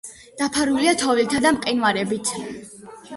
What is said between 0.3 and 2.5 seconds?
დაფარულია თოვლითა და მყინვარებით.